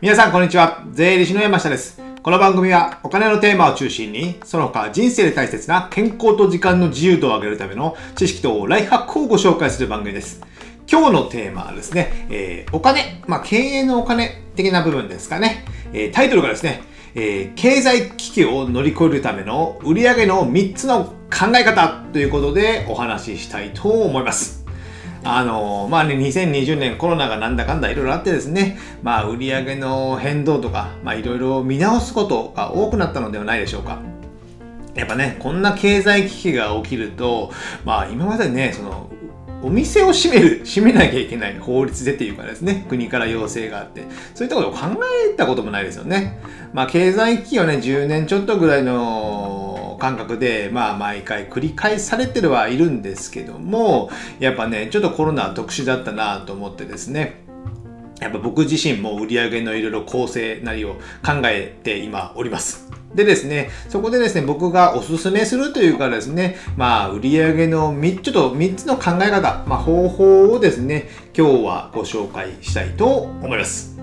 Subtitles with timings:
[0.00, 0.84] 皆さんこんにちは。
[0.92, 2.00] 税理士の山下です。
[2.22, 10.40] この番組はお金のテーマを中心に、その他人生で大切な健康と時間の自由度を上げるための知識とライフハックをご紹介する番組です。
[10.88, 15.64] 今日のテーマはですね、えーお金、まあ経営のお金的な部分ですかね。
[15.92, 16.80] えータイトルがですね、
[17.16, 24.57] えー経済危機を乗り越えるための売上の3つの考え方ということでお話ししたいと思います。
[25.24, 34.00] あのまあね、2020年コロナがなんだかんだいろいろあってですね、まあ売上の変動とか、まあいろいろ見直すことが多くなったのではないでしょうか。
[34.94, 37.52] やっぱね、こんな経済危機が起きると、
[37.84, 39.08] まあ今までね、その、
[39.60, 44.78] お店を閉める、閉めなきゃいけない法律でっていうかですね、国から要請があって、そういったことを考
[45.30, 46.38] えたこともないですよね。
[46.72, 49.37] まあ経済危機はね、10年ちょっとぐらいの
[49.98, 57.44] 感覚で、まあ毎回繰り返されてるはいるんですけども、やっぱね、ちょっとコロナは特殊だったなと思ってですね、
[58.20, 62.88] やっぱ僕自身も売り上げのいろいろ構成なりを考えて今おります。
[63.14, 73.98] でですね、そこでですね、僕がおすすめするというかですね、まあ、売上のみちょっと3つの考え方、まあ、方法をですね、今日はご紹介したいと思います。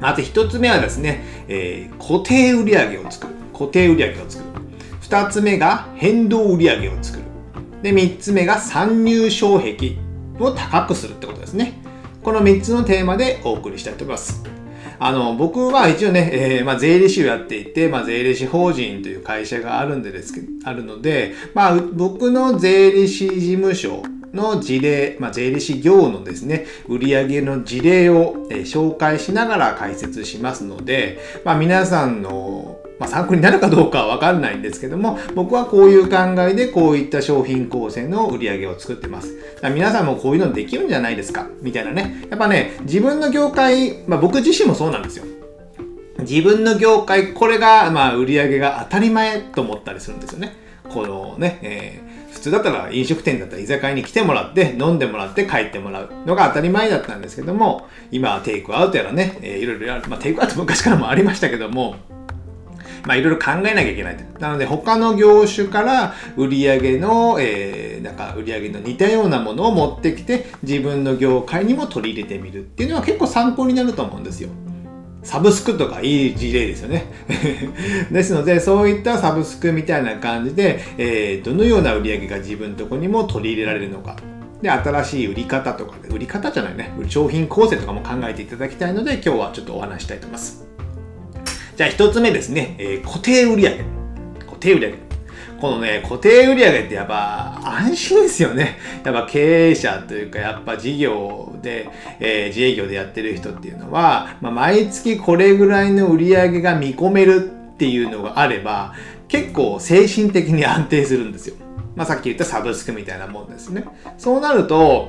[0.00, 3.34] まず1つ目はですね、えー固定売上を作る。
[3.52, 4.49] 固定売上を作る。
[5.10, 7.24] 2つ目が変動売上を作る。
[7.82, 9.96] で、3つ目が参入障壁
[10.38, 11.82] を高くするってことですね。
[12.22, 14.44] この3つのテーマでお送りしたいと思います。
[15.00, 39.34] あの、僕は一応ね、えーまあ、税理士をやっていて、まあ、税理士法人という会社があるんでですけど、あるので、まあ、僕の税理士事務所の事例、まあ、税理士業のですね、売上の事例を、え紹介しながら解説しますので、まあ、皆さんのまあ、参考になるかどうかはわかんないんですけども、僕はこういう考えでこういった商品構成の売り上げを作ってます。
[39.74, 42.26] 皆さんもこういうのできるんじゃないですかみたいなね。
[42.28, 45.24] やっぱね、自分の業界、まあ僕自身もそうなんですよ。
[46.18, 50.54] 自分の業界、これが、まあ売り上げが当たり前と思ったりするんですよね。
[50.90, 61.96] このね、えー普通だったら飲食店だったら居酒屋に来てもらって飲んでもらって帰ってもらうのが当たり前だったんですけども今はテイクアウトやらね、えーいろいろやる、まあ、テイクアウト昔からもありましたけども
[63.06, 64.16] まあいろいろ考えなきゃいけない。
[64.38, 74.50] なので他の業種から売り上げの、えー、なんか売り上げの似たようなものを持ってきて自分の業界にも取り入れてみるっていうのは結構参考になると思うんですよ。
[75.22, 77.04] サブスクとかいい事例ですよね。
[78.10, 84.16] ですので、そういったサブスクみたいな感じで、えーどのような売り上げが自分のとこにも取り入れられるのか。
[84.62, 90.69] で、新しい売り方とか、売り方じゃないね、商品構成とかも考えていただきたいので、今日はちょっとお話したいと思います。
[91.80, 93.70] じゃあ一つ目ですね、えー固定売上
[94.40, 94.94] 固定売上
[95.58, 98.76] このね、固定売上ってやっぱ安心ですよね。
[99.02, 108.92] やっぱ経営者というか、やっぱ事業で、えー自営業でやってる人っていうのは、まあ、毎月これぐらいの売り上げが見込めるっていうのがあれば、
[109.28, 111.56] 結構精神的に安定するんですよ。
[111.96, 113.86] まあ、さっき言ったサブスクみたいなもんですね。
[114.18, 115.08] そうなると、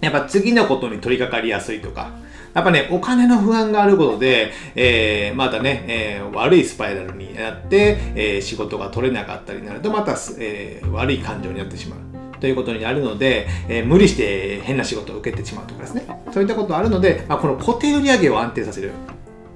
[0.00, 2.23] やっぱ次のことに取り掛かりやすいとか、
[2.54, 11.98] やっぱね、お金の不安があることで、えーまたね、えー悪いスパイラルになって、えー仕事が取れなかったりになると、また、えー悪い感情になってしまう。
[12.40, 16.06] ということになるので、えー無理して変な仕事を受けてしまうとかですね。
[16.32, 18.92] そういったことあるので、まあ、この固定売上を安定させる。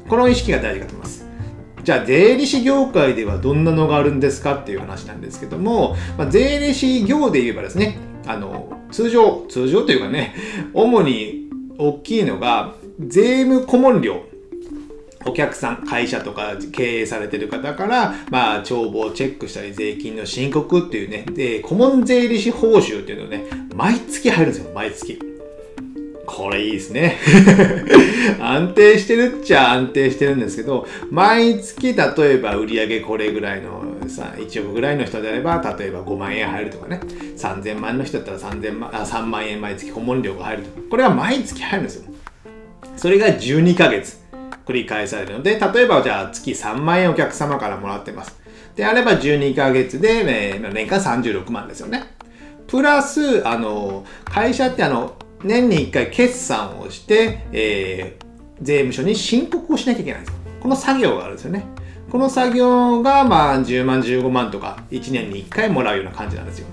[0.09, 1.29] この意識が大事かと思います。
[1.85, 10.35] じゃあ税理士業界ではどんなのがあるんですかっていう話なんですけども、まあ、税理士業で言えばですねあの通常通常というかね
[10.75, 11.49] 主に
[11.79, 14.23] 大きいのが税務顧問料
[15.25, 23.45] お客さん、会社とか経営されてる方から、まあ、帳簿をチェックしたり、税金の申告っていうね、で、顧問税理士報酬っていうのね、
[23.75, 25.19] 毎月入るんですよ、毎月。
[26.27, 27.19] これいいですね。
[28.41, 37.01] 安定してるっちゃ安定してるんですけど、毎月例えば売上これぐらいのさ、1億ぐらいの人であれば、例えば5万円入るとかね、
[37.37, 42.18] 3000万の人だったら3000万あ3万円毎月顧問料が入るとか、これは毎月入るんですよ。
[42.97, 44.19] それが12ヶ月
[44.67, 48.37] 繰り返されるので、例えばじゃあ月3万円お客様からもらってます。
[48.77, 52.05] であれば12ヶ月で、えー年間36万ですよね。
[52.67, 58.29] プラス、あの、会社ってあの、年に1回決算をして、えー
[58.61, 60.41] 税務署に申告をしなきゃいけないんですよ。
[60.61, 61.65] この作業があるんですよね。
[62.11, 66.67] この作業が、まあ、10万、15万とか、1年に1回もらうような感じなんですよ。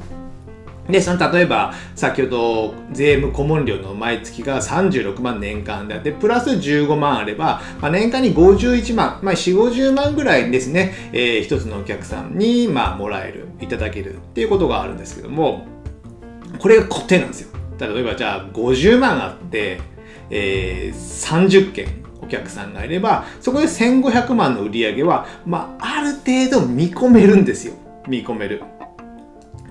[0.90, 15.66] で、その例えば、先ほど税務顧問料の毎月が36万年間であって、プラス15万あれば、まあ、年間に51万、まあ、4、50万ぐらいですね、えー一つのお客さんに、まあ、もらえる、いただけるっていうことがあるんですけども、
[16.60, 17.50] これが固定なんですよ。
[17.80, 19.80] 例えば、じゃあ50万あって、
[20.30, 21.16] えー
[21.50, 27.74] 30件お客さんがいれば、そこで1500万の売り上げは、まあ、ある程度見込めるんですよ。
[28.08, 28.62] 見込める。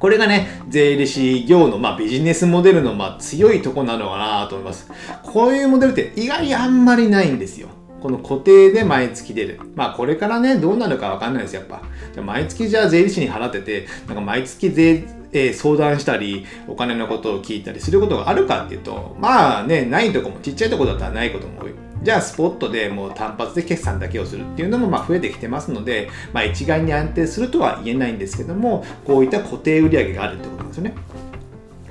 [0.05, 4.91] これがね、税理士業の、まあ、ビジネスモデルの、まあ、強いとこなのかなと思います。
[5.23, 7.69] こういうモデルって意外にあんまりないんですよ。
[8.03, 9.61] この固定で毎月出る。
[9.75, 11.81] まあこれからね、どうなるかわかんないです、やっぱ。
[12.13, 21.84] じゃ毎月じゃあ税理士に払ってて、なんか毎月税、えー、相談したり、お金のことを聞いたりすることがあるかっていうと、まあね、ないとこも、ちっちゃいとこだったらないことも多い。
[22.05, 30.95] じゃあスポットでもう単発で決算だけをするっていうのもま増えてきてますので、まあ、一概に安定するとは言えないんですけどもこういった固定売上があるってことですよね。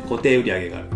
[0.08, 0.88] 固定売上がある。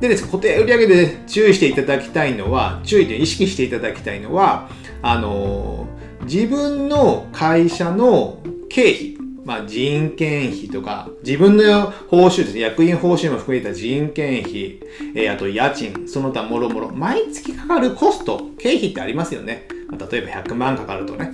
[0.00, 4.68] でです、固定売上で注意していただきたいのは、注意で意識していただきたいのは、
[5.00, 5.86] あの
[6.24, 8.38] 自分の会社の
[8.68, 9.15] 経費、
[9.46, 14.80] まあ、人件費とか、自分の報酬ですね、役員報酬も含めた人件費、
[15.14, 19.68] えー、あと家賃、その他もろもろ、毎月かかるコスト、経費ってありますよね。
[19.86, 21.32] まあ、例えば100万かかるとね、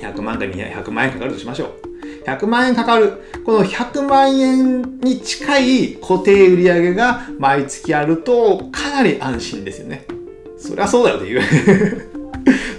[0.00, 1.90] 100万か200万円かかるとしましょう。
[2.26, 3.20] 100万円かかる。
[3.44, 10.06] この100万円に近い固定売上が毎月あるとかなり安心ですよね。
[10.56, 12.09] そりゃそうだよという。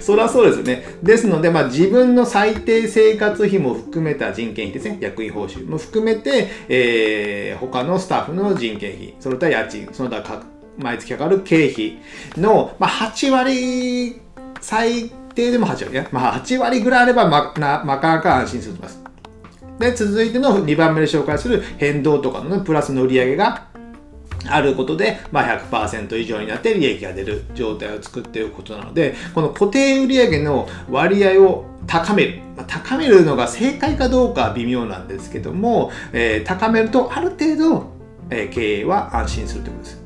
[0.02, 0.84] そりゃそうですよね。
[1.02, 4.98] ですので、まあ、自分の最低生活費も含めた人件費ですね。
[5.00, 10.42] 役員報酬も含めて、えー、他のスタッフの人件費、その他家賃、その他
[10.78, 11.98] 毎月かかる経費
[12.36, 14.20] の、まあ、8割、
[14.60, 19.02] 最低でも8割、まあ、8割ぐらいあればま、な、まかなか安心すると思います。
[19.78, 23.71] で、続いての2番目で紹介する変動とかの、ね、プラスの売り上げが
[24.48, 32.40] あることで、まあ、100%以上になって利益が出る状態を作っていくことなので、この固定売上の割合を高める。
[32.56, 37.86] まあ、高めるのが正解かどうかは微妙なんですけども、えー、高めるとある程度、
[38.30, 40.02] えー、経営は安心するということです。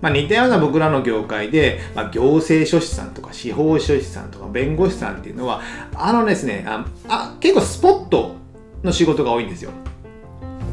[0.00, 5.62] まあ、似たような僕らの業界で、まあ、行政書士さんとか司法書士さんとか弁護士さんっていうのは、
[5.94, 8.34] あのですね、ああ結構スポット
[8.82, 9.70] の仕事が多いんですよ。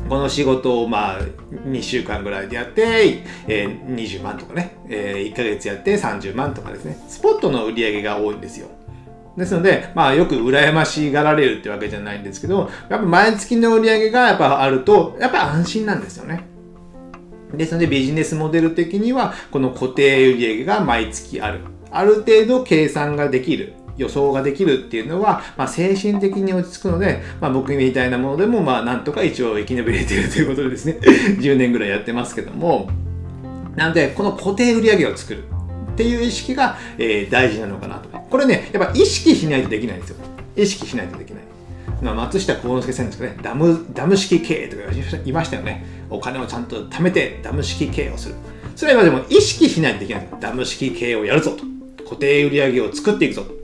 [0.09, 8.67] この仕事をまあ2週間ぐらいでやって、えー、20万とかね、えー、1ヶ月やって30万とかですね、スポットの売り上げが多いんですよ。
[9.38, 16.44] ですので、まあよく羨ましがられるってわけじゃないんですけど、やっぱ毎月の売り上げがやっぱあると、やっぱ安心なんですよね。
[17.53, 21.62] ですのでビジネスモデル的には、この固定売り上げが毎月ある。
[21.91, 23.73] ある程度計算ができる。
[24.00, 30.98] 予想ができるっていうのは、まあ、精神的に落ち着くので、まあ、僕みたいなものでも、まあ、なんとか一応生き延びれてるということでですね、
[31.40, 32.90] 10年ぐらいやってますけども、
[33.75, 38.10] なので、この固定売上を作るっていう意識が、えー、大事なのかなと。
[38.10, 40.16] これね、やっぱ意識しないとできないんですよ。
[40.56, 41.44] 意識しないとできない。
[42.01, 45.86] まあ、松下幸之助さんですかね、ダム、ダム式経営とか言いましたよね。
[46.10, 48.36] お金をちゃんと貯めてダム式経営をする。
[48.75, 50.28] それは今でも意識しないとできない。
[50.40, 51.63] ダム式経営をやるぞと。
[52.06, 53.58] 固定売上を作っていくぞと。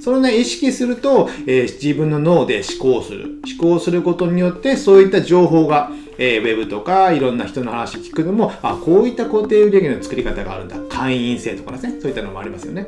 [0.00, 3.40] そのね、意識すると、えー、自分の脳で思考する。
[3.58, 10.76] 思考することによって、そういった情報が、えー、ウェブとか、いろんな人の話聞くのも、あ、こういった固定売上の作り方があるんだ。
[10.88, 12.00] 会員制とかですね。
[12.00, 12.86] そういったのもありますよね。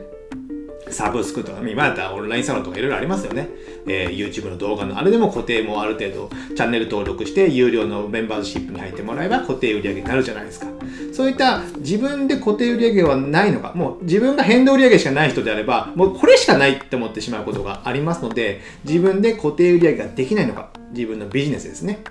[0.92, 3.48] サブスクとか、今だったらオンラインサロンとかいろいろありますよね。
[3.86, 10.66] えー、YouTube の動画のあれでも固定もある程度チャンネル登録して有料のメンバーシップに入ってもらえば固定売上になるじゃないですか。
[11.12, 22.02] そういった自分で固定売上はないのか、もう自分が変動売上しかない人であれば、もうこれしかないって思ってしまうことがありますので、自分で固定売上ができないのか、自分のビジネスですね。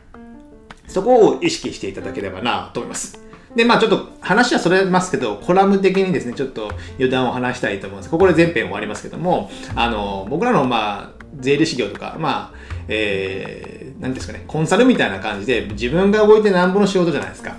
[0.88, 3.20] そこを意識していただければなと思います。
[3.56, 8.10] で、まあちょっと話はそれますけど、コラム的にですね、ちょっと余談を話したいと思うんです。
[8.12, 17.56] ここで全編終わりますけども、あの、僕らのまあ、税理士業とか、まあ、えー、何ですかね、コンサルみたいな感じで、自分が動いてなんぼの仕事じゃないですか。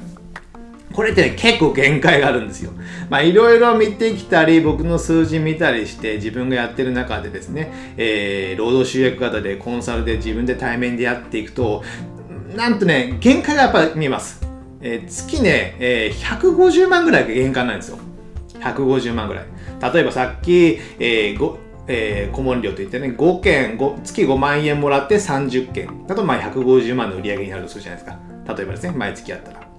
[0.92, 2.72] これって、ね、結構限界があるんですよ。
[3.10, 11.82] まあいろいろ見てきたり、僕の数字見たりして、自分がやってる中でですね、えー、労働集約型でコンサルで自分で対面でやっていくと、
[12.56, 14.42] なんとね、限界がやっぱ見えます。
[14.80, 17.98] えー、月ね、えー、150万ぐらいが限界なんですよ。
[18.60, 19.46] 150万ぐらい。
[19.92, 21.58] 例えばさっき、えーご
[21.88, 28.54] えー、顧問料といってね、5件5、月5万円もらって30件だと、まあ150万の売り上げになるとするじゃないですか。
[28.54, 29.71] 例えばですね、毎月やったら。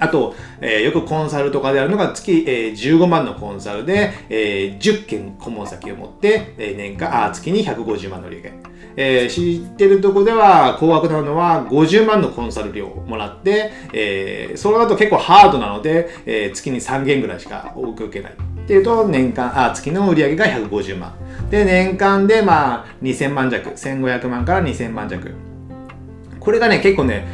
[0.00, 8.52] あと、えー、よくコンサルとかであるのが月、えー、15万のコンサルで、えー、10件顧問先を持って、えー、年間、あ、月に150万の売り上げ。
[8.96, 18.32] えー、知ってるとこでは高額なのは50万のコンサル料をもらって、えー、それだと結構ハードなので、えー、月に3件ぐらいしか多く受けない。
[18.32, 21.14] っていうと年間、あ、月の売上が150万。
[21.50, 25.34] で、年間でまあ2000万弱、1500万から2000万弱。
[26.38, 27.26] これがね、結構ね、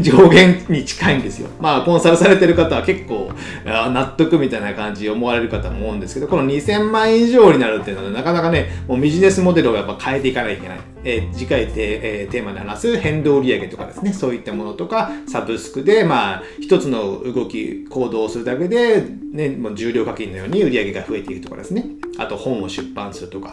[0.00, 1.48] 上限に近いんですよ。
[1.60, 3.30] まあ、コンサルされてる方は結構
[3.64, 10.78] 納得みたいな感じ思われる方も思うんですけど、この2000万以上になるっていうのはなかなかね、もうビジネスモデルをやっぱ変えていかないといけない。
[11.06, 21.84] えー、次回て、えー、テーマで話す変動売上とかですね、そういったものとか、サブスクで、まあ、一つの動き、行動をするだけで、ね、もう重量課金のように売上が増えていくとかですね、
[22.18, 23.52] あと本を出版するとか、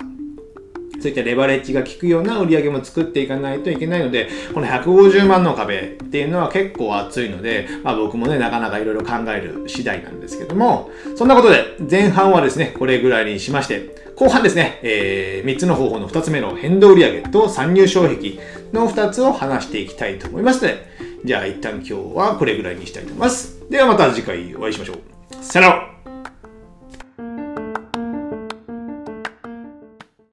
[1.01, 18.37] そういったレバレッジが効くような売り上げも作っていかないといけないので、この150万の壁っていうのは結構熱いので、まあ僕もね、なかなかいろいろ考える次第なんですけども、そんなことで前半はですね、これぐらいにしまして、後半ですね、えー、3つの方法の2つ目の変動売上と参入障壁
[18.71, 20.85] の2つを話していきたいと思いますので、
[21.25, 23.59] じゃあ一旦今日はこれぐらいにしたいと思います。
[23.69, 24.97] ではまた次回お会いしましょう。
[25.43, 26.00] さよなら